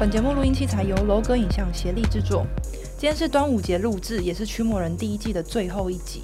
[0.00, 2.46] 本节目录音器材由楼哥影像协力制作。
[2.96, 6.22] 今天是端午节录制，也是驱魔人第一季的最后一集。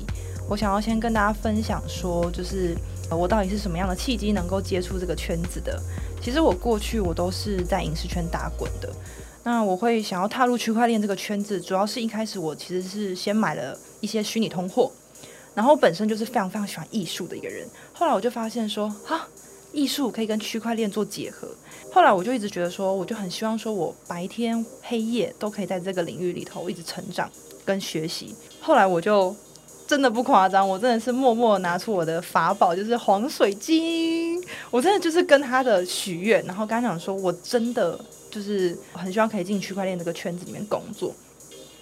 [0.48, 2.74] 我想要先跟大家分享说，就是
[3.10, 5.78] 我到底是什么样的契机能够接触这个圈子的。
[6.22, 8.90] 其实我过去我都是在影视圈打滚的。
[9.44, 14.90] 那我会想要踏入区块链这个圈子，主要是一开始我其实是先买了一些虚拟通货，
[15.54, 17.68] 然后本身就是非常非常喜欢艺术的一个人。
[17.92, 19.28] 后来我就发现说，哈。
[19.76, 21.46] 艺术可以跟区块链做结合，
[21.92, 27.30] 后来我就一直觉得说，我就很希望说，我白天黑夜都可以在这个领域里头一直成长
[27.62, 28.34] 跟学习。
[28.58, 29.36] 后来我就
[29.86, 41.14] 真的不夸张，我真的是默默拿出我的法宝，就是黄水晶，我真的就是跟他的许愿，然后跟他讲说，我真的就是很希望可以进区块链这个圈子里面工作。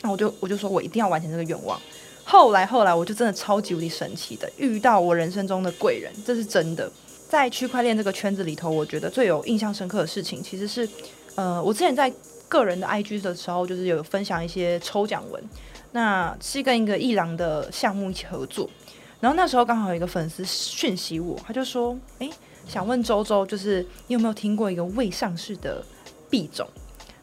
[0.03, 1.81] 那我就我就说我一定要完成这个愿望。
[2.25, 6.91] 后来后来我就真的超级无敌神奇的遇到我人生中的贵人，这是真的。
[7.35, 10.89] 在区块链这个圈子里头，我觉得最有印象深刻的事情，其实是，
[11.35, 12.09] 呃，我之前在
[12.49, 15.43] 个人的 IG 的时候，就是有分享一些抽奖文，
[15.91, 18.71] 那是跟一个艺廊的项目一起合作，
[19.19, 22.31] 然后那时候刚好有一个粉丝讯息我，他就说，诶，
[22.69, 25.85] 想问周周，就是你有没有听过一个未上市的
[26.31, 26.65] 币种？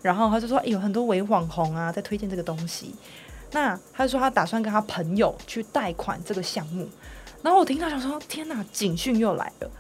[0.02, 2.94] 然后他就说，有很多伪网红啊在推荐这个东西，
[3.54, 6.86] 那他就说他打算跟他朋友去贷款这个项目，
[7.42, 9.72] 然后我听到想说，天哪，警讯又来了。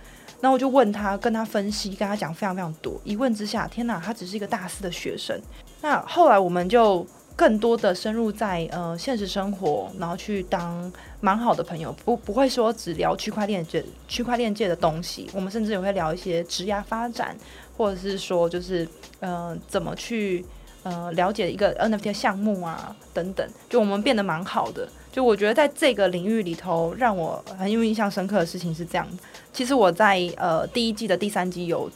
[0.41, 2.99] 那我就问他，跟他分析，跟他讲非常非常多。
[3.03, 5.39] 一问之下，天哪，他只是一个大四的学生。
[5.81, 15.29] 那后来我们就更多的深入在呃现实生活，然后去当蛮好的朋友，不不会说只聊区块链界区块链界的东西。
[15.33, 17.35] 我们甚至也会聊一些职业发展，
[17.77, 18.87] 或者是说就是
[19.19, 20.45] 呃怎么去
[20.83, 23.47] 呃了解一个 NFT 的项目啊等等。
[23.69, 24.87] 就我们变得蛮好的。
[25.11, 29.05] 就我觉得在这个领域里头，让我很有印象深刻的事情是这样。
[29.51, 31.91] 其实我在呃第一季的第三集有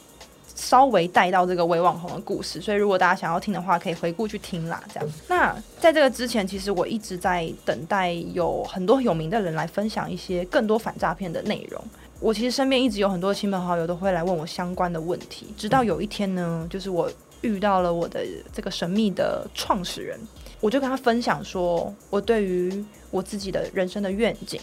[0.54, 4.82] 稍微带到这个伪网红的故事，所以如果大家想要听的话，可以回顾去听啦。
[4.92, 5.08] 这样。
[5.28, 11.82] 那在这个之前，其实我一直在等待有很多有名的人来分享一些更多反诈骗的内容。
[12.20, 17.10] 我其实身边一直有很多亲朋好友都会来问我相关的问题，直到有一天呢，就是我
[17.46, 20.18] 遇到了我的这个神秘的创始人。
[20.60, 24.60] 我就跟他分享说，我对于我自己的人生的愿景，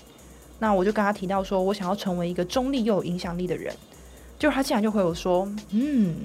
[0.60, 3.74] 那我就跟他提到说，我想要成为一个中立又有影响力的人。
[4.40, 6.16] 就他竟然就回我说，嗯，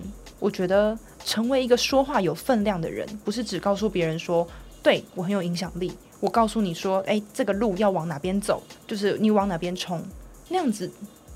[0.41, 4.45] 我觉得成为一个说话有分量的人，不是只告诉别人说，
[4.83, 10.03] 对我很有影响力，我告诉你说，诶，这个路要往哪边走，就是你往哪边冲，
[10.49, 10.91] 那样子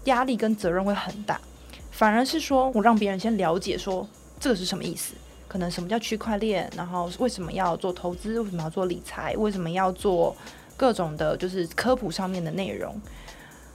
[0.05, 1.41] 压力跟责任会很大。
[1.91, 4.09] 反而是说我让别人先了解说，
[4.43, 5.15] 这个是什么意思。
[5.47, 6.69] 可能什么叫区块链？
[6.77, 8.41] 然后为什么要做投资？
[8.41, 9.37] 为什么要做理财？
[9.37, 10.37] 为什么要做
[10.77, 13.01] 各种的，就是科普上面的内容？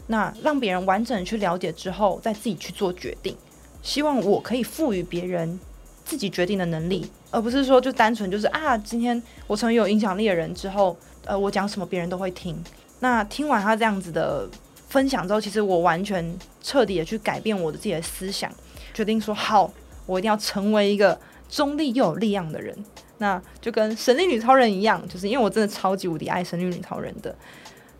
[0.07, 3.37] 那让别人完整去了解之后，再自己去做决定。
[3.81, 5.57] 希望我可以赋予别人
[6.03, 12.61] 自己决定的能力，而不是说就单纯就是啊，今天我成为有影响力的人之后，呃，我讲什么别人都会听。
[12.99, 14.49] 那听完他这样子的
[14.89, 18.51] 分享之后，其实我完全彻底的去改变我的自己的思想，
[18.93, 19.71] 决定说好，
[20.07, 21.19] 我一定要成为一个。
[21.49, 22.77] 中立又有力量的人，
[23.19, 27.33] 那就跟神力女超人一样，就是因为我真的超级无敌爱神力女超人的。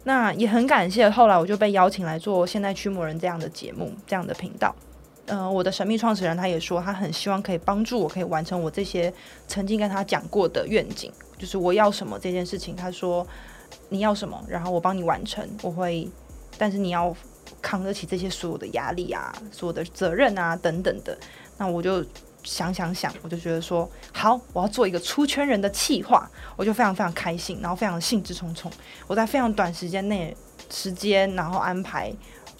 [0.04, 4.76] 那也很感谢，后来我就被邀请来做现代驱魔人这样的节目，这样的频道。
[5.28, 9.14] 呃，我的神秘创始人他也说，他很希望可以帮助我，可以完成我这些
[9.48, 12.76] 曾经跟他讲过的愿景，就是我要什么这件事情。
[12.76, 13.26] 他说
[13.88, 16.06] 你要什么，然后我帮你完成，我会，
[16.58, 17.16] 但是你要
[17.62, 21.18] 扛得起这些所有的压力啊，所有的责任啊等等的。
[21.58, 22.06] 那我就。
[22.44, 28.72] 想想想，我就觉得说好，我要做一个出圈人的企划，我就非常非常开心，然后非常兴致冲冲。
[29.06, 30.34] 我在非常短时间内
[30.70, 32.10] 时间，然后安排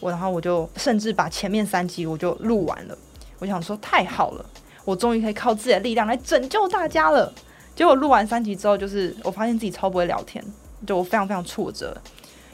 [0.02, 2.98] 我，然后我就甚至把前面三集我就录完了。
[3.40, 4.46] 我想说太好了，
[4.84, 7.34] 我终于可以靠自己的力量来拯救大家了。
[7.74, 10.44] 结果录完三集之后，就是我发现自己超不会聊天，
[10.86, 11.96] 就我非常非常挫折，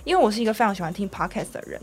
[0.03, 1.81] 因为我是一个非常喜欢听 podcast 的人，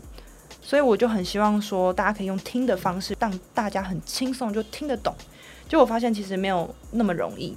[0.61, 5.13] 所以我就很希望说大家可以用听的方式，让大家很轻松就听得懂。
[5.67, 7.55] 就我发现其实没有那么容易。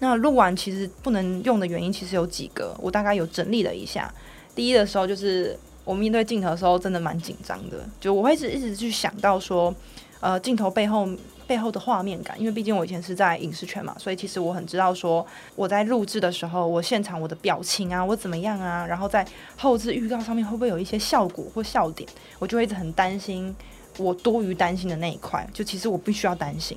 [0.00, 4.12] 那录完其实不能用的原因其实有几个，我大概有整理了一下。
[4.54, 9.74] 第一的时候就是我面对镜头的时候真的蛮紧张的，就我会一直一直去想到说，
[10.20, 11.08] 呃，镜头背后
[11.48, 22.06] 背后的画面感，因为毕竟我以前是在影视圈嘛，所以其实我很知道说我在录制的时候，我现场我的表情啊，我怎么样啊，然后在后置预告上面会不会有一些效果或笑点，
[22.38, 23.56] 我就会一直很担心
[23.96, 26.76] 我多余担心的那一块，就其实我必须要担心。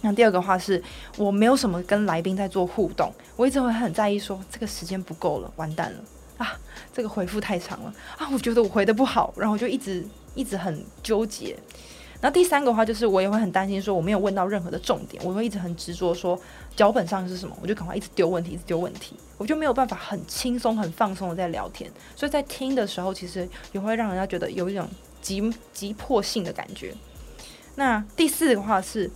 [0.00, 0.80] 那第二个话是，
[1.16, 5.98] 我没有什么跟来宾在做互动，我一直会很在意说这个时间不够了，完蛋了
[6.36, 6.56] 啊，
[6.92, 10.06] 这个回复太长了啊，我觉得我回的不好，然后我就一直
[10.36, 11.56] 一直很纠结。
[12.20, 16.36] 然后第三个话就是，我也会很担心，说我没有问到任何的重点，我会一直很执着说
[16.74, 21.88] 脚本上是什么，我就赶快一直丢问题，一直丢问题，我就没有办法很轻松、很放松的在聊天。
[22.16, 24.88] 所以在听的时候，其实也会让人家觉得有一种
[25.22, 26.92] 急急迫性的感觉。
[27.76, 29.08] 那第四个话是，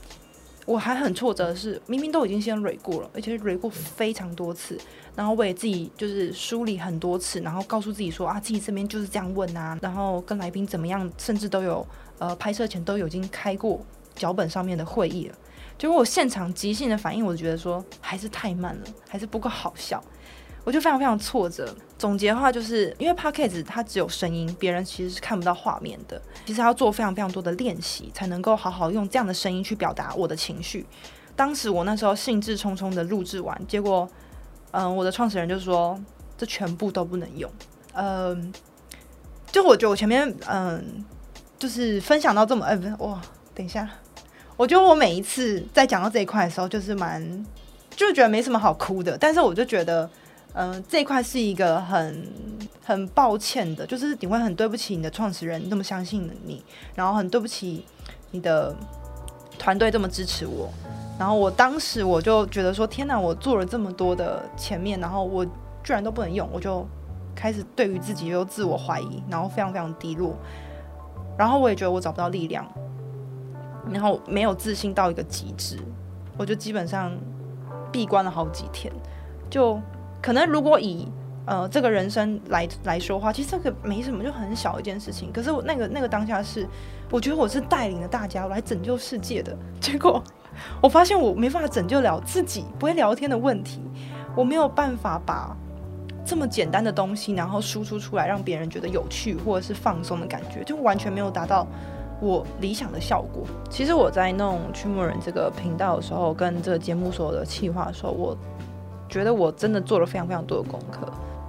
[0.65, 4.79] 我还很挫折的是，明明都已经先蕊过了，而且蕊过非常多次，
[5.17, 11.85] 然后我也自己就是梳理很多次，然后告诉自己说啊，自己这边就是这样问啊，然后跟来宾怎么样，甚至都有
[12.19, 15.35] 呃拍摄前都已经开过脚本上面的会议了，
[15.79, 20.03] 结果我现场即兴的反应，我就觉得说还是太慢了，还是不够好笑。
[20.65, 21.75] 我就非常非常挫折。
[21.99, 26.23] 总结的话，就是因为 Podcast 它只有声音，别人其实是看不到画面的。
[26.47, 30.87] 其实要做非常非常多的练习，才能够好好用这样的声音去表达我的情绪。
[31.35, 34.09] 当时我那时候兴致冲冲的录制完，结果，
[34.71, 36.01] 嗯、我的创始人就说
[36.39, 37.51] 这全部都不能用。
[37.95, 38.53] 嗯、
[39.51, 41.05] 就我觉得我前面，嗯、
[41.63, 43.23] 就是分享到这么，哎，不是，哇，
[43.55, 43.89] 等一下，
[44.57, 47.47] 我觉得我每一次在讲到这一块的时候，就是蛮，
[47.95, 50.11] 就觉得没什么好哭的，但是我就觉得。
[50.55, 52.29] 嗯、这一块是一个很
[52.85, 56.63] 很抱歉的，就是你会很对不起你的创始人那么相信你，
[56.95, 57.87] 然后很对不起
[58.33, 58.77] 你的
[59.59, 60.69] 团队这么支持我，
[61.19, 65.43] 然后我当时我就觉得说，天哪，我做了这么多的前面，然后我
[65.83, 66.87] 居然都不能用，我就
[67.35, 70.37] 开始对于自己又自我怀疑，然后非常非常低落，
[71.39, 72.67] 然后我也觉得我找不到力量，
[73.91, 75.79] 然后没有自信到一个极致，
[76.37, 77.13] 我就基本上
[77.91, 78.93] 闭关了好几天，
[79.51, 79.81] 就。
[80.25, 81.09] 可能如果以
[81.47, 85.33] 呃这个人生来来说话，其实这个没什么，就很小一件事情。
[85.33, 86.65] 可是我那个那个当下是，
[87.11, 89.53] 我觉得我是带领了大家来拯救世界的。
[89.81, 90.23] 结果
[90.81, 93.83] 我发现我没办法拯救了自己，不会聊天的问题，
[94.37, 95.57] 我没有办法把
[96.25, 101.67] 这么简单的东西，然后输出出来，让别人觉得有趣或者是放松的感觉，就完全没有达到
[102.21, 103.45] 我理想的效果。
[103.71, 108.37] 其实我在弄区魔人这个频道的时候，跟这个节目所有的企划的时候，我。
[109.09, 111.07] 觉得我真的做了非常非常多的功课，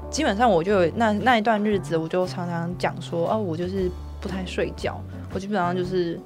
[0.09, 3.89] 基本上我就那那一段日子，我就常常讲说，哦，我就是
[4.19, 4.99] 不太睡觉，
[5.33, 6.19] 我基本上就是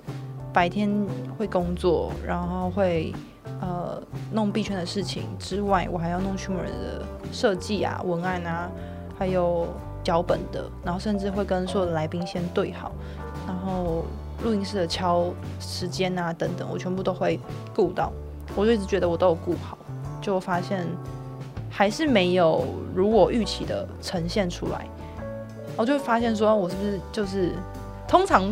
[0.51, 0.89] 白天
[1.37, 3.13] 会工作，然后会
[3.61, 4.01] 呃
[4.31, 8.69] 弄币圈的事情之外，我还要弄区魔人的设计啊、文案啊，
[9.17, 9.67] 还有
[10.03, 12.91] 脚本的，然后甚至会跟所有的来宾先对好，
[13.45, 14.05] 然后
[14.43, 15.25] 录音室的敲
[15.59, 17.39] 时间啊等等，我全部都会
[17.75, 18.11] 顾到，
[18.55, 19.77] 我就一直觉得我都有顾好，
[20.21, 20.85] 就发现。
[21.69, 22.65] 还是没有
[22.95, 24.87] 如我预期的呈现出来，
[25.75, 27.53] 我就发现说，我是不是就是
[28.07, 28.43] 通常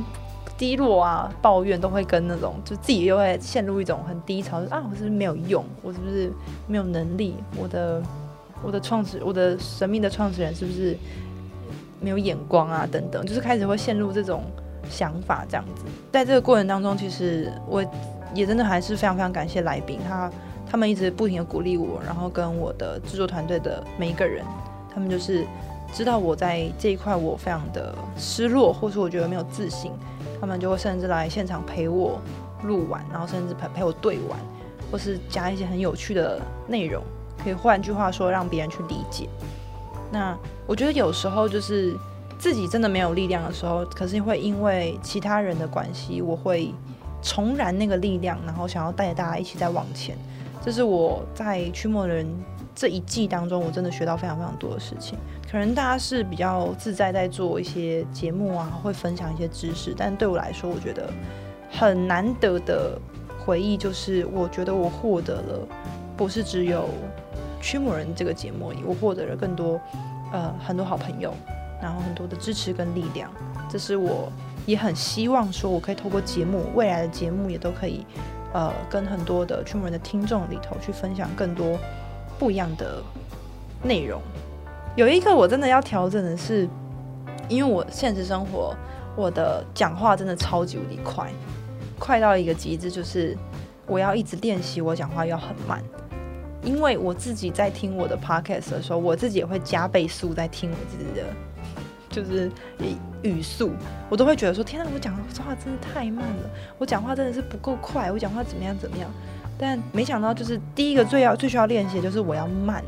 [0.57, 5.63] 低落啊、抱怨都会跟那种，就自己又会陷入一种很低潮，啊，我是不是没有用？
[5.81, 6.31] 我是不是
[6.67, 7.35] 没有能力？
[7.57, 8.01] 我的
[8.63, 10.97] 我的创始，我的神秘的创始人是不是
[11.99, 12.87] 没有眼光啊？
[12.91, 14.43] 等等，就是开始会陷入这种
[14.89, 15.83] 想法，这样子。
[16.11, 17.83] 在这个过程当中，其实我
[18.33, 20.31] 也真的还是非常非常感谢来宾他。
[20.67, 24.43] 他们一直不停的鼓励我，然后跟我的制作团队的每一个人，
[24.93, 25.45] 他们就是
[25.93, 29.91] 知道我在这一块我非常的失落，或是我觉得没有自信，
[30.45, 32.21] 他们就会甚至来现场陪我
[32.65, 34.39] 录完，然后甚至陪陪我对完，
[34.91, 37.03] 或是加一些很有趣的内容，
[37.43, 39.27] 可以换句话说让别人去理解。
[40.11, 40.37] 那
[40.67, 41.97] 我觉得有时候就是
[42.37, 46.71] 自己真的没有力量的时候，可是会因为其他人的关系，我会
[47.23, 50.15] 重燃那个力量，然后想要带着大家一起再往前。
[50.63, 52.23] 这是我在驱魔人
[52.75, 55.17] 这一季当中，我真的学到非常非常多的事情。
[55.49, 61.09] 可能大家是比较自在在做一些节目啊，会分享一些知识，但对我来说，我觉得
[61.71, 62.99] 很难得的
[63.39, 65.67] 回忆就是，我觉得我获得了
[66.17, 66.89] 不是只有
[67.61, 69.79] 驱魔人这个节目而已，我获得了更多
[70.33, 71.33] 呃很多好朋友，
[71.81, 73.31] 然后很多的支持跟力量。
[73.69, 74.29] 这是我
[74.65, 78.05] 也很希望说，我可以透过节目，未来的节目也都可以。
[78.53, 81.77] 呃，跟很多的驱魔人的听众里头去分享更多
[82.37, 83.01] 不一样的
[83.83, 84.21] 内容。
[84.95, 86.67] 有一个我真的要调整的是，
[87.49, 88.75] 因为我现实生活
[89.15, 91.29] 我的讲话真的超级无敌快，
[91.99, 93.37] 快到一个极致，就是
[93.87, 95.83] 我要一直练习我讲话要很慢。
[96.63, 101.25] 因为我自己在听我的 podcast 的时候，我自己也会加倍速在听我自己的。
[102.09, 102.49] 就是
[103.23, 103.71] 语速，
[104.09, 109.11] 我都会觉得说：天哪，我讲的话真的太慢了，我讲话真的是不够快，我讲话怎么样怎么样？
[109.57, 112.83] 但没想到，就是第一个最要最需要练习的就是我要慢，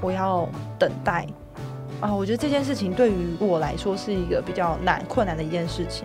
[0.00, 0.48] 我要
[0.78, 1.26] 等待
[2.00, 2.14] 啊！
[2.14, 6.04] 我觉得这件事情对于我来说是一个比较难困难的一件事情。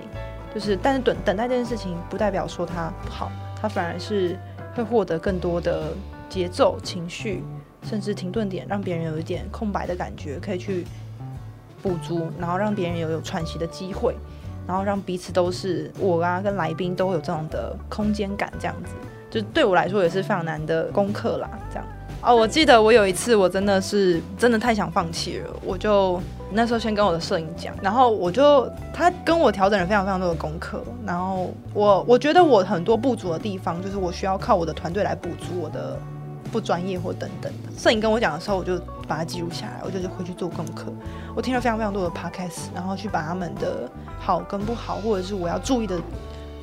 [0.53, 4.37] 就是，但是等等待这件事情不代表说它不好，它反而是
[4.75, 5.93] 会获得更多的
[6.29, 7.43] 节奏、情绪，
[7.83, 10.85] 甚至停顿点，让别人有一点空白的感觉，可以去。
[11.81, 14.15] 补足，然后让别人有有喘息的机会。
[14.65, 18.95] 然后让彼此都是我啊跟来宾都有这种的空间感，这样子，
[19.33, 21.49] 就对我来说也是非常难的功课啦。
[21.71, 21.85] 这样
[22.21, 26.21] 哦，我记得我有一次我真的是真的太想放弃了，我就
[26.51, 35.97] 那时候先跟我的摄影讲，然后我就他跟我调整了非常非常多的功课，然后我我觉得我很多不足的地方，就是我需要靠我的团队来补足我的
[36.51, 37.51] 不专业或等等。
[37.75, 40.85] 摄影跟我讲的时候，我就把它记录下来，我就回去做功课。
[41.35, 45.99] 我听了非常非常多的 podcast，然后去把他们的好跟不好，或者是我要注意的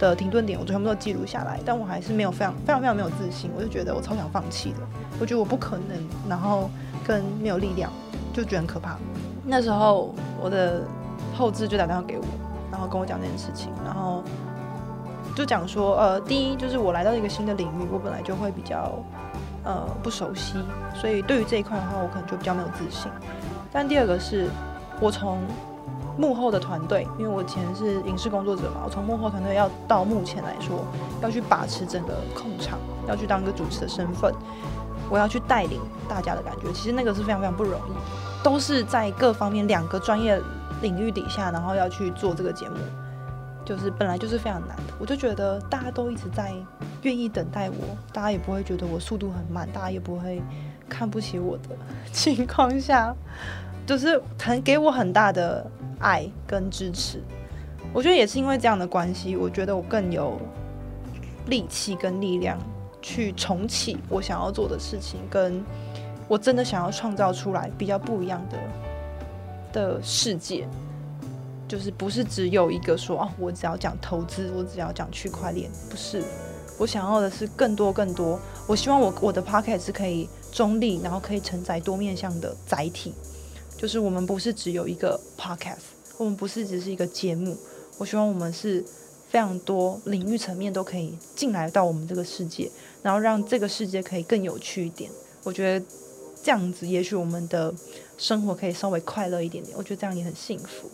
[0.09, 1.61] 的停顿点，我全部都记录下来。
[1.65, 4.79] 但我还是没有非常非常非常没有自信，我就觉得我超想放弃的。
[5.21, 5.97] 我觉得我不可能，
[6.29, 6.71] 然后
[7.05, 7.93] 跟没有力量，
[8.33, 8.97] 就觉得很可怕。
[9.45, 10.83] 那时候我的
[11.37, 12.25] 后置就打电话给我，
[12.71, 14.23] 然后跟我讲这件事情，然后
[15.35, 18.93] 就讲说，呃，第一就是我来到一个新的领域，我本来就会比较
[19.65, 20.55] 呃不熟悉，
[20.95, 23.11] 所以对于这一块的话，我可能就比较没有自信。
[23.73, 24.49] 但第二个是，
[25.01, 25.39] 我从
[26.17, 30.85] 幕后的团队，因为我以前是影视工作者嘛，我从幕后团队要到目前来说，
[31.23, 34.35] 要去把持整个控场，要去当一个主持的身份，
[35.09, 40.41] 我要去带领大家的感觉，其实那个是非常非常不容易，都是在各方面两个专业
[40.83, 42.77] 领域底下，然后要去做这个节目，
[43.65, 44.93] 就是本来就是非常难的。
[44.99, 46.55] 我就觉得大家都一直在
[47.03, 50.43] 愿意等待我，大家也不会觉得我速度很慢，大家也不会。
[50.91, 51.69] 看不起我的
[52.13, 53.15] 情况下，
[53.91, 55.69] 就是很给我很大的
[55.99, 57.21] 爱跟支持。
[57.93, 60.41] 我觉得也是因为这样的关系，我觉得我更有
[61.47, 62.57] 力气跟力量
[63.03, 65.61] 去重启我想要做的事情，跟
[66.29, 68.59] 我真的想要创造出来比较不一样的
[69.73, 70.69] 的世界。
[71.67, 76.23] 就是不是只有一个说哦，我只要讲投资，我只要讲区块链，不是。
[76.79, 78.39] 我想要的是更多更多。
[78.69, 80.29] 我希望我我的 podcast 是可以。
[80.53, 83.15] 中立，然后可以承载多面向的载体，
[83.81, 87.57] 就是我们不是只有一个 podcast，我们不是只是一个节目。
[87.97, 88.85] 我希望我们是
[89.31, 92.71] 非常多领域层面都可以进来到我们这个世界，
[93.03, 95.11] 然后让这个世界可以更有趣一点。
[95.45, 95.87] 我觉得
[96.43, 97.75] 这样子，也许我们的
[98.19, 99.75] 生活可以稍微快乐一点点。
[99.79, 100.91] 我觉得这样也很幸福。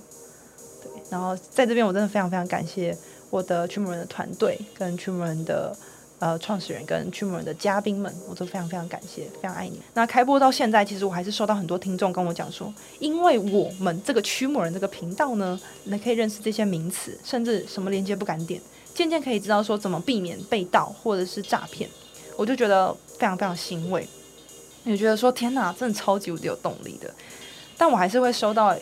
[0.81, 2.97] 对，然后在这边，我真的非常非常感谢
[3.31, 5.77] 我的区魔人的团队跟区魔人的。
[6.19, 9.79] 呃，创始人跟驱魔人的嘉宾们，我都非常非常感谢，非常爱你。
[9.93, 18.59] 那开播到现在，其实我还是收到很多听众跟我讲说，因为我们这个驱魔人这个频道呢，你可以认识这些名词，甚至什么连接不敢点，
[18.95, 21.89] 渐渐可以知道说怎么避免被盗或者是诈骗。
[22.35, 24.09] 我就觉得非常非常欣慰，
[24.85, 27.13] 也觉得说天哪，真的超级无敌有动力的。
[27.77, 28.75] 但我还是会收到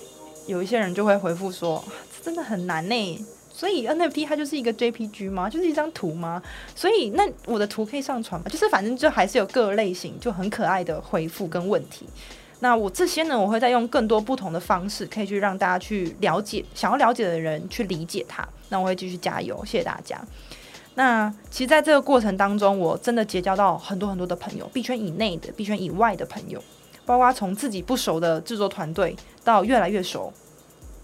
[0.47, 1.85] 有一些人就会回复说，
[2.23, 3.27] 真的很难呢。
[3.57, 5.49] 所以 NFT 它就是一个 JPG 吗？
[5.49, 6.43] 就是一张图吗？
[6.75, 8.49] 所以那我的图可以上传吗？
[8.51, 12.05] 就是反正就还是有各类型就很可爱的回复跟问题。
[12.59, 18.45] 那我这些呢，我会再用更多不同的方式，可以去让大家去了解，想要了解的人去理解它。
[18.71, 20.21] 那我会继续加油，谢谢大家。
[20.97, 26.61] 那其实在这个过程当中，我真的结交到很多很多的朋友，币圈以内的、币圈以外的朋友，
[27.05, 30.33] 包括从自己不熟的制作团队到越来越熟。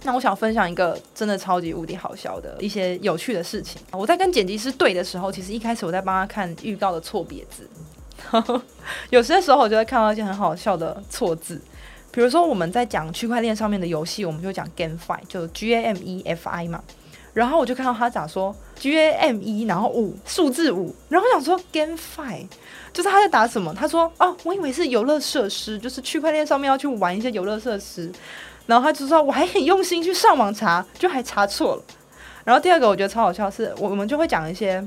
[0.02, 3.80] 那我想分享一个真的超级无敌好笑的一些有趣的事情。
[3.92, 7.68] 我在跟剪辑师对的时候，其实一开始我在帮他看预告的错别字，
[9.10, 11.60] 有些时候我就会看到一些很好笑的错字，
[12.10, 16.82] 比如说我们在讲区块链上面的游戏，我们就讲 GameFi，就 G A M E F I 嘛。
[17.32, 22.46] 然后我就看到他咋说 G A M E，然后五数字五，然后我想说 GameFi，
[22.92, 23.72] 就是他在打什么？
[23.72, 28.10] 他说哦，我以为是游乐设施，就是区块链上面要去玩一些游乐设施。
[28.70, 31.82] 然后他就说，我还很用心去上网查，就还查错了。
[32.44, 34.80] 然后第二个我觉得超好笑是，我们就会讲一些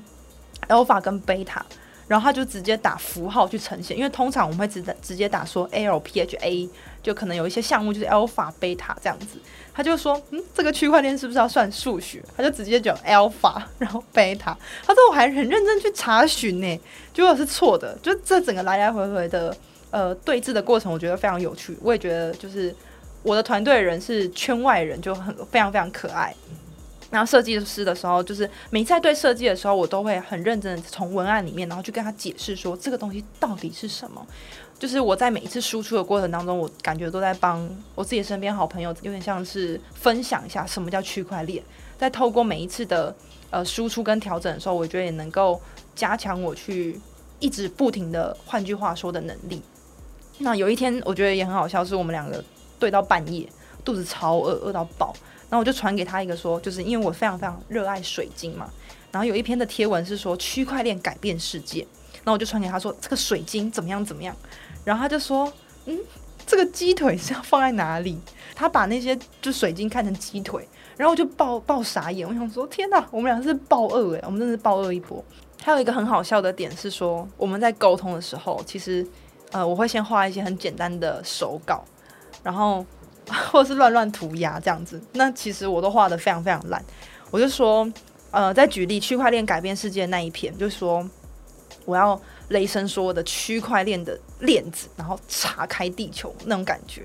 [0.70, 1.60] alpha 跟 beta，
[2.08, 6.70] 然后他就直接打符号去呈现，因为通常我们会直直接打说 l p h a，
[7.04, 9.38] 就可能有一些项目就是 alpha beta 这样子。
[9.74, 12.24] 他就说，嗯，这个区块链是不是要算数学？
[12.38, 14.56] 他就直接讲 alpha，然后 beta。
[14.86, 16.80] 他说我还很认真去查询呢，
[17.14, 17.98] 结果是错的。
[18.02, 19.54] 就这整个来来回回的
[19.92, 21.78] 呃对峙的过程，我觉得非常有趣。
[21.82, 22.74] 我也觉得就是。
[23.24, 26.36] 我的团队人是圈外人，就很非常非常可爱。
[27.10, 34.26] 然后设计师的时候，就是每次在对设计的时候，我都会很认真的从文案里面，然后去跟他解释说这个东西到底是什么。
[34.80, 41.64] 就是我在每一次输出的过程当中，我感觉都在帮我自己身边好朋友，有点像是分享一下什么叫区块链。
[42.00, 43.16] 在透过每一次的
[43.52, 45.62] 呃输出跟调整的时候，我觉得也能够
[45.96, 47.00] 加强我去
[47.40, 49.62] 一直不停的换句话说的能力。
[50.40, 52.44] 那有一天，我觉得也很好笑，是我们两个。
[52.84, 53.48] 睡到半夜，
[53.86, 55.16] 肚子超饿，饿到爆。
[55.50, 58.70] 然后我就传给他一个说，就是因为我非常非常热爱水晶嘛。
[59.10, 61.88] 然后有一篇的贴文是说区块链改变世界。
[62.16, 64.36] 然后我就传给他说这个水晶怎么样怎么样。
[64.84, 65.50] 然后他就说，
[65.86, 65.98] 嗯，
[66.46, 68.20] 这个鸡腿是要放在哪里？
[68.54, 75.24] 他把那些就水晶看成鸡腿，然后我就爆爆傻眼，我想说天哪，我们俩是爆饿诶，我们真的是爆饿一波。
[75.62, 79.08] 还有一个很好笑的点是说，我们在沟通的时候，其实
[79.52, 81.86] 呃我会先画一些很简单的手稿，
[82.44, 82.86] 然后
[83.52, 86.84] 或是乱乱涂鸦这样子，那其实我都画的非常非常烂。
[87.32, 87.92] 我就说
[88.30, 91.10] 呃在举例区块链改变世界的那一篇，就说
[91.86, 92.20] 我要。
[92.50, 97.02] 雷声说我的区块链的链子，然后岔开地球那种感觉。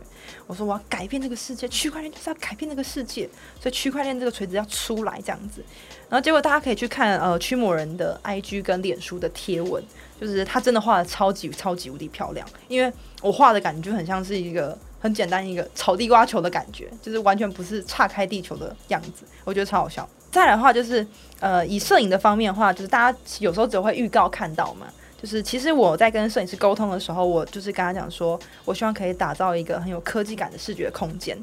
[0.46, 3.26] 我说我要改变这个世界，区块链就是要改变这个世界，
[3.58, 5.64] 所以区块链这个锤子要出来这样子。
[6.10, 9.82] 然后结果大家可以去看呃驱魔人的 IG 跟脸书的贴文，
[10.20, 12.46] 就是他真的画的超级超级无敌漂亮。
[12.66, 12.92] 因为
[13.22, 20.08] 我画的感觉就很像是一个很简单一个炒地瓜球的感觉，就是完全不是岔开地球的样子，我觉得超好笑。
[20.30, 21.06] 再来的话就是
[21.40, 24.86] 呃以摄影的方面的话，就是大家有时候只会预告看到嘛。
[25.20, 31.36] 就是其实我在跟摄影师沟通的时候，我就是跟他讲说，我希望可以打造一个很有科技感的视觉空间。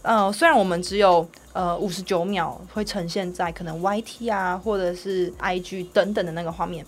[0.00, 6.82] 呃，虽然我们只有呃五十九秒会呈现在可能 YT 啊或者是 IG 等等的那个画面，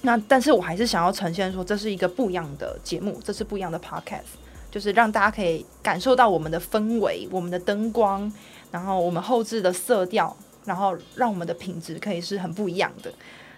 [0.00, 4.34] 那但是我还是想要呈现说，这是一个不一样的节目，这是不一样的 Podcast，
[4.72, 8.32] 就是让大家可以感受到我们的氛围、我们的灯光，
[8.70, 13.12] 然后我们后置的色调，然后让我们的品质可以是很不一样的。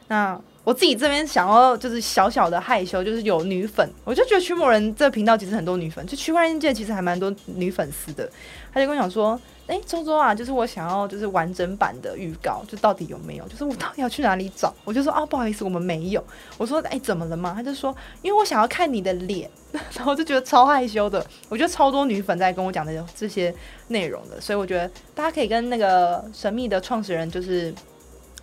[0.09, 8.31] 那我自己这边想要就是小小的害羞，就是有女粉，我就觉得区魔人这个频道其实很多女粉，就区块链界其实还蛮多女粉丝的。
[8.73, 13.47] 他就跟我讲说：“哎、周周啊，就是我想要就是完整版的预告，就到底有没有？
[13.47, 16.25] 就是我到底要去哪里找？”我就说：“啊，不好意思，我们没有。”
[16.59, 19.49] 我说：“哎、怎么了嘛？”他就说：“因为我想要看你的脸。”
[19.95, 21.25] 然后就觉得超害羞的。
[21.49, 23.55] 我觉得超多女粉在跟我讲的这些
[23.89, 27.73] 内容的，所以我觉得大家可以跟那个神秘的创始人就是，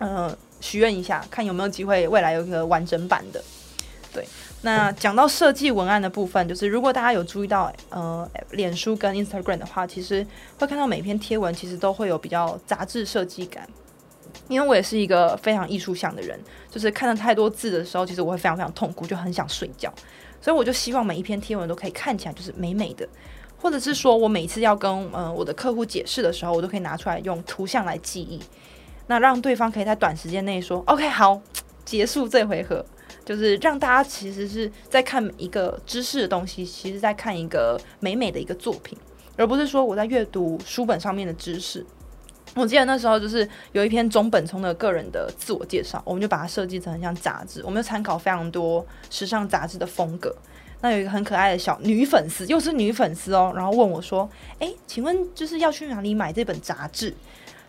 [0.00, 3.44] 嗯、许愿一下，看有没有机会未来有一个完整版的。
[4.14, 4.26] 对，
[4.62, 10.26] 那讲到设计文案的部分，就是如果大家有注意到，呃，脸书跟 Instagram 的话，其实
[10.58, 13.68] 会看到每篇贴文其实都会有比较杂志设计感。
[14.48, 16.38] 因为我也是一个非常艺术向的人，
[16.70, 19.92] 就是看到太多字的时候，其实我会非常非常痛苦，就很想睡觉。
[20.40, 23.08] 所以我就希望每一篇贴文都可以看起来就是美美的，
[23.56, 28.40] 或者是说我每次要跟呃我的客户解释的时候，我都可以拿出来用图像来记忆。
[29.12, 31.38] 那让对方可以在短时间内说 “OK，好，
[31.84, 32.82] 结束这回合”，
[33.26, 38.96] 就是让大家其实是在看一个知识的东西，其实在看一个美美的一个作品，
[39.36, 41.84] 而不是说我在阅读书本上面的知识。
[42.54, 50.34] 我记得那时候就是有一篇中本聪的个人的自我介绍，我们就把它设计成很像杂志，我们就参考非常多时尚杂志的风格。
[50.80, 54.26] 那有一个很可爱的小女粉丝，又是女粉丝哦，然后问我说
[54.58, 57.14] ：“诶，请问就是要去哪里买这本杂志？”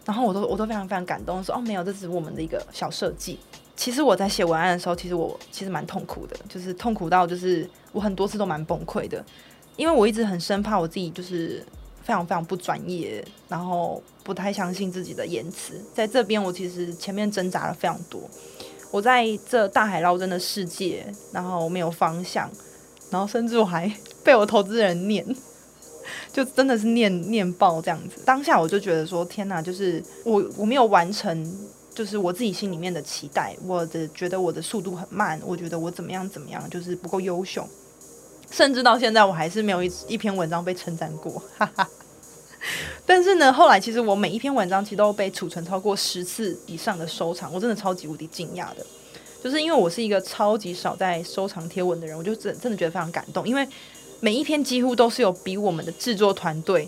[0.05, 3.39] 然后我都我都非常非常感动，说哦，没有，这只是我们的一个小设计。
[3.75, 9.23] 其实我在写文案的时候，其实我其实蛮痛苦的，就是痛苦到就是我很多次都蛮崩溃的，
[9.77, 11.65] 因为我一直很生怕我自己就是
[12.03, 15.81] 非常非常不专业，然后不太相信自己的言辞。
[15.93, 18.21] 在这边我其实前面挣扎了非常多，
[18.91, 22.47] 我在这大海捞针的世界，然后没有方向，
[23.09, 23.91] 然后甚至我还
[24.23, 25.25] 被我投资人念。
[26.31, 37.67] 就真的是念念爆这样子，当下我就觉得说天哪，就是我我没有完成，就是我自己心里面的期待，我的觉得我的速度很慢，我觉得我怎么样怎么样，就是不够优秀，
[38.51, 41.87] 甚至到现在我还是没有一一篇文章被称赞过，哈哈。
[43.05, 48.85] 但是呢，后来其实我每一篇文章其实都被储存超过十次以上的收藏，我真的超级无敌惊讶的，
[49.43, 53.67] 就是因为我是一个超级少在收藏贴文的人，我就真真的觉得非常感动，因为。
[54.23, 56.87] 每一篇几乎都是有比我们的制作团队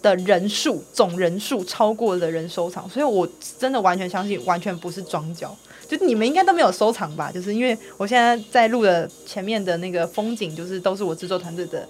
[0.00, 5.54] 的人数总人数超过的人收藏，所以我真的完全相信，完全不是装脚。
[5.86, 7.30] 就你们应该都没有收藏吧？
[7.30, 11.86] 就是因为我现在在录的前面的那个风景，就是都是我制作团队的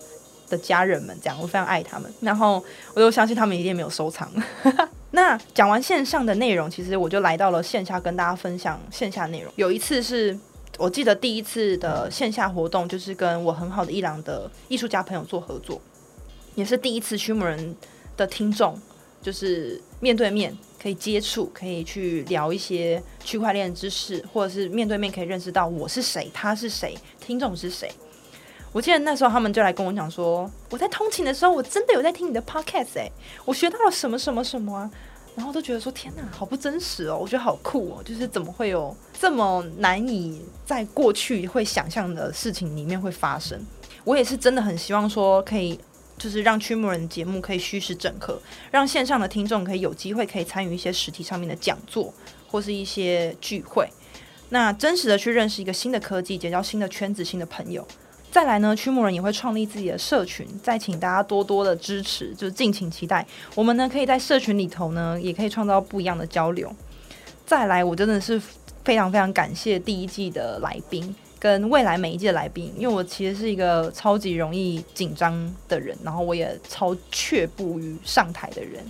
[0.51, 2.12] 的家人们，这样我非常爱他们。
[2.21, 2.61] 然后
[2.92, 4.29] 我就相信他们一定没有收藏。
[5.12, 9.53] 那讲完线上的内容，其实我就来到了线下跟大家分享线下内容。
[9.55, 10.37] 有一次是。
[10.83, 15.81] 我记得第一次的线下活动，就是跟我很好的伊朗的艺术家朋友做合作，
[16.57, 17.77] 也是第一次驱魔人
[18.16, 18.77] 的听众，
[19.23, 27.88] 就是面对面可以接触，可以去聊一些区块链知识，或者是面对面可以认识到我是谁，他是谁，听众是谁。
[28.73, 33.12] 我记得那时候他们就来跟我讲说，我在通勤的时候，我真的有在听你的 podcast 欸，
[33.45, 34.90] 我学到了什么什么什么啊。
[35.35, 37.18] 然后都觉得说天哪，好不真实哦！
[37.18, 43.59] 我觉得好酷哦，就是怎么会有这么难以在过去会想象的事情里面会发生？
[44.05, 45.79] 我也是真的很希望说，可以
[46.18, 48.38] 就是让区魔人节目可以虚实整合，
[48.71, 52.12] 让线上的听众可以有机会可以参与一些实体上面的讲座
[52.47, 53.88] 或是一些聚会，
[54.51, 57.87] 那真实的去认识一个新的科技，结交新的圈子、新的朋友。
[58.33, 63.25] 再来呢，驱魔人也会创立自己的社群，再请大家多多的支持，就是敬请期待。
[63.55, 66.75] 我们呢，可以在社群里头呢，也可以创造不一样的交流。
[67.45, 68.40] 再来，我真的是
[68.83, 78.83] 非常非常感谢第一季的来宾，跟未来每一季的来宾，因为我其实是一个超级容易紧张的人，然后我也超却步于上台的人，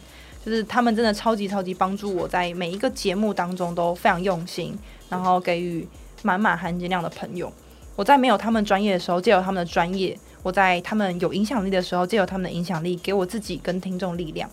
[0.47, 4.79] 就是他们真的超级超级帮助我在每一个节目当中都非常用心，
[5.09, 5.85] 然后给予
[6.23, 7.53] 满满含金量的朋友。
[8.03, 10.12] 我在没有他们专业的时候，借由他们的专业；
[10.43, 14.51] 我在他们有影响力的时候，借由他们的影响力，给我自己跟听众力量。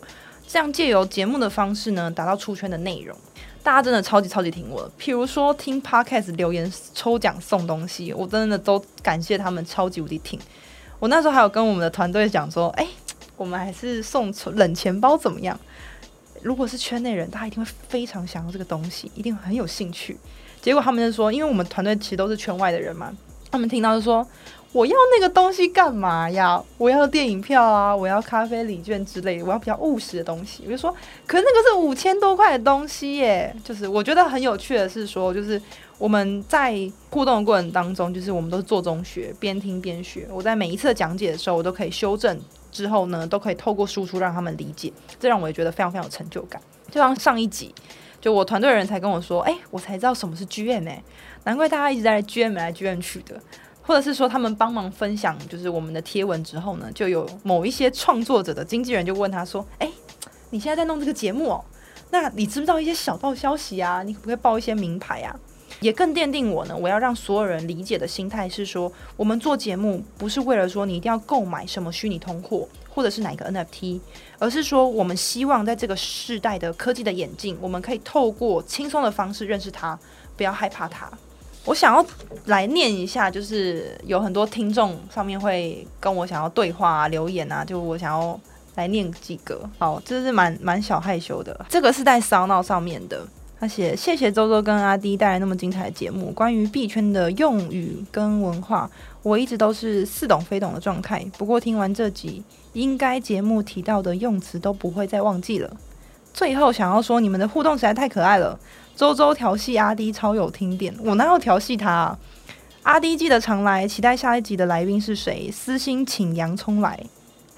[0.48, 3.18] 这样借由节目的方式呢，达到出圈的内容。
[3.64, 10.40] 大家真的超级超级听我的，譬如说听 Podcast 留言抽奖送东西，我真的都感谢他们超级无敌听。
[11.00, 12.86] 我那时候还有跟我们的团队讲说，哎、
[13.36, 15.60] 我们还是送冷钱包怎么样？
[16.44, 20.16] 如果是圈内人，大家一定会非常想要这个东西，一定很有兴趣。
[20.62, 23.12] 结果他们就说，因为我们团队其实都是圈外的人嘛。
[23.52, 24.26] 他们听到就说
[24.72, 26.62] ：“我要那个东西干嘛呀？
[26.78, 35.60] 我要电影票啊，我要咖啡礼券之类的，我要比较务实的东西。”我就说：“可是那个是五千多块的东西耶。”就是我觉得很有趣的是说，就是
[35.98, 36.76] 我们在
[37.10, 40.28] 互动的过程当中，就是我们都是做中学，边听边学。
[40.32, 42.40] 我在每一次讲解的时候，我都可以修正，
[42.72, 46.62] 之后呢，都可以透过输出让他们理解，这让我也觉得非常非常有成就感。
[46.92, 47.74] 就像上一集，
[48.22, 51.02] 就我团队的人才跟我说：“哎，我才知道什么是 GM 哎。”
[51.46, 53.42] 难怪大家一直在 GM 来 GM 去的，
[53.82, 59.90] 或者是说他们帮忙分享就是我们的贴文之后呢，就有某一些创作者的经纪人就问他说：“哎，
[60.50, 61.64] 你现在在弄这个节目哦，
[62.12, 64.04] 那你知不知道一些小道消息啊？
[64.04, 65.36] 你可不可以报一些名牌啊？”
[65.80, 74.00] 也更奠定我呢，我要让所有人理解的心态是说，我们做节目不是为了说你一定要购买什么虚拟通货或者是哪个 NFT，
[74.38, 79.98] 而是说我们希望在这个世代的科技的演进，我们可以透过轻松的方式认识它，
[80.36, 81.10] 不要害怕它。
[81.66, 82.04] 我想要
[82.46, 88.40] 来念一下，就是有很多听众上面会跟我想要对话、留言啊，就我想要
[88.76, 89.62] 来念几个。
[89.78, 91.66] 好，这是蛮蛮小害羞的。
[91.70, 93.26] 这个是在烧脑上面的，
[93.60, 98.90] 他写：谢谢周周跟阿迪带来那么精彩的节目，关于币圈的用语跟文化，
[99.22, 101.26] 我一直都是似懂非懂的状态。
[101.38, 102.42] 不过听完这集，
[102.72, 105.76] 应该节目提到的用词都不会再忘记了。
[106.34, 108.58] 最后想要说，你们的互动实在太可爱了。
[108.96, 112.20] 周周调戏阿迪超有听点，我哪有调戏他啊？
[112.84, 115.52] 阿迪记得常来，期待下一集的来宾是谁？
[115.52, 116.98] 私心请洋葱来。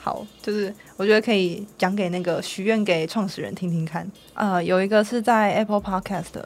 [0.01, 4.11] 好，就是我觉得可以讲给那个许愿给创始人听听看。
[4.33, 6.41] 呃，有一个是在 Apple Podcast，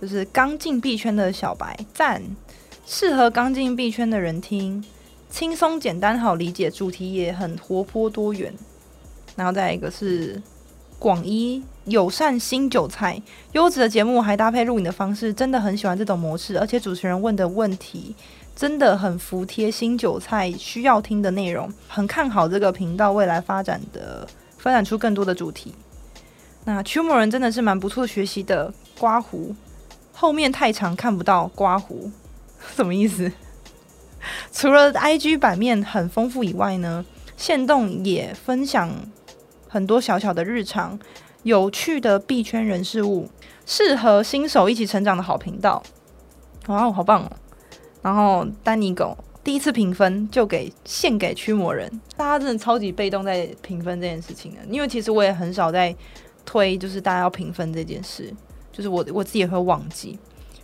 [0.00, 2.22] 就是刚进币圈的小白赞，
[2.86, 4.82] 适合刚进币圈的人听，
[5.28, 8.52] 轻松简单好理解，主题也很活泼多元。
[9.36, 10.40] 然后再一个是。
[10.98, 13.20] 广一友善新韭菜，
[13.54, 16.56] 优质的节目还搭配录影的方式，真的很喜欢这种模式。
[16.56, 18.14] 而且主持人问的问题
[18.54, 24.26] 真的很服贴新韭菜需要听的内容，很看好这个频道未来发展的，
[24.58, 25.74] 发展出更多的主题。
[26.64, 28.72] 那驱魔人真的是蛮不错学习的。
[28.98, 29.52] 刮胡
[30.12, 32.08] 后面太长看不到刮胡
[32.76, 33.32] 什么意思？
[34.52, 37.04] 除了 IG 版面很丰富以外呢，
[37.36, 38.94] 线动也分享。
[39.68, 41.00] 很多小小的日常，
[41.42, 43.28] 有趣的币圈人事物，
[43.66, 45.82] 适合新手一起成长的好频道。
[46.68, 47.32] 哇哦，好棒哦！
[48.02, 55.94] 然后丹尼狗第一次评分就给献给驱魔人，大家真的超级被动在评分这件事情的，因为其实我也很少在
[56.44, 58.32] 推，就是大家要评分这件事，
[58.70, 60.18] 就是我我自己也会忘记。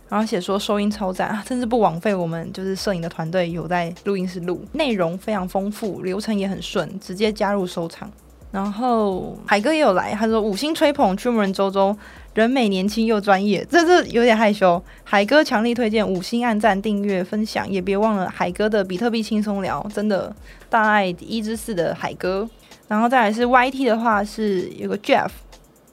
[0.07, 8.11] 然后写说收音超赞啊，甚至不枉费我们就是摄影的团队有在录音室录，内容非常丰富，流程也很顺，直接加入收藏。
[8.51, 11.95] 然后海哥也有来，他说五星吹捧出门周周，
[12.33, 14.81] 人美年轻又专业，这这有点害羞。
[15.03, 20.35] 海哥强力推荐五星按赞订阅分享，也别忘了海哥的比特币轻松聊，真的
[20.67, 22.49] 大爱一之四的海哥。
[22.87, 25.29] 然后再来是 YT 的话是有个 Jeff，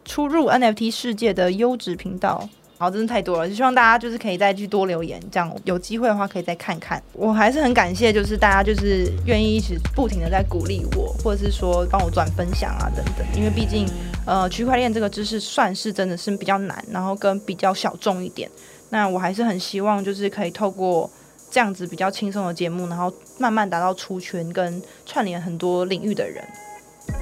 [0.07, 2.49] 初入 NFT 世界的优质频道。
[2.79, 7.03] 好，真的太多了，就希望大家就是可以再去多留言，这样有机会的话可以再看看。
[7.15, 13.27] 我还是很感谢，就是大家就是愿意一直不停的在鼓励我，或者是说帮我转分享啊等等。
[13.35, 13.87] 因为毕竟，
[14.27, 18.51] 呃，区块链这个知识算是真的是比较难，然后跟比较小众一点。
[18.91, 21.11] 那我还是很希望就是可以透过
[21.51, 26.45] 这样子比较轻松的节目，然后慢慢达到出圈跟串联很多领域的人。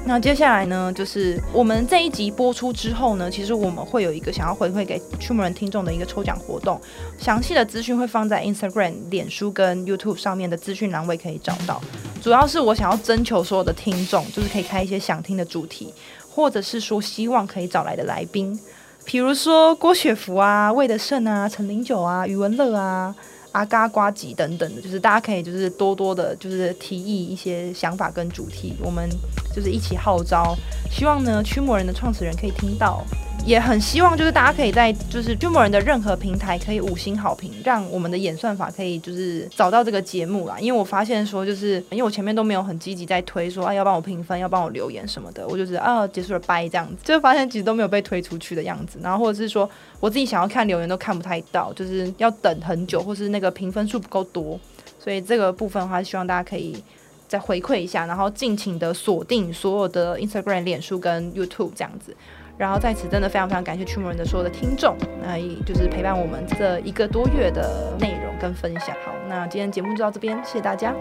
[0.07, 6.79] 那接下来呢，就是我们这一集播出之后呢，其实我们会有一个想要回馈给驱魔人听众的一个抽奖活动，
[7.19, 11.81] 详细的资讯会放在 Instagram、脸书跟 YouTube 上面的资讯栏位可以找到。
[12.21, 15.93] 主要是我想要征求所有的听众，就是可以开一些想听的主题，
[16.29, 18.59] 或者是说希望可以找来的来宾，
[19.07, 23.15] 比如说郭雪芙啊、魏德胜啊、陈零九啊、余文乐啊。
[23.55, 29.09] 阿嘎瓜吉等等的，就是大家可以就是多多的，就是提议一些想法跟主题，我们
[29.55, 30.57] 就是一起号召，
[30.91, 33.05] 希望呢驱魔人的创始人可以听到。
[33.47, 40.59] 也很希望，就是大家可以在就是驱魔人的任何平台可以五星好评，让我们的演算法可以就是找到这个节目啦。
[40.59, 48.99] 因为我发现说，就是因为我前面都没有很积极在推说啊要帮我评分，要帮我留言什么的，我就是啊结束了 拜这样子，就发现其实都没有被推出去的样子。
[49.03, 49.69] 然后或者是说
[50.01, 54.59] 我自己想要看留言都看不太到，就是要等很久，或是那个评分数不够多。
[54.99, 56.83] 所以这个部分的话，希望大家可以
[57.29, 62.17] 再回馈一下，然后尽情的锁定所有的 Instagram、脸书跟 YouTube 这样子。
[62.57, 68.95] 然后在此真的非常非常感谢驱魔人的所有的听众，那也就是陪伴我们这一个多月的内容跟分享。
[69.05, 70.95] 好，那今天节目就到这边，谢谢大家。